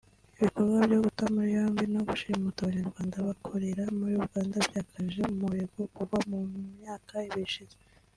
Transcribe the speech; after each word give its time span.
Ibikorwa 0.39 0.79
byo 0.89 0.99
guta 1.05 1.23
muri 1.35 1.49
yombi 1.57 1.83
no 1.93 2.01
gushimuta 2.07 2.59
Abanyarwanda 2.61 3.15
bakorera 3.27 3.83
muri 3.99 4.13
Uganda 4.25 4.55
byakajije 4.67 5.21
umurego 5.33 5.79
kuva 5.95 6.17
mu 6.29 6.39
myaka 6.79 7.15
ibiri 7.27 7.45
ishize 7.49 7.75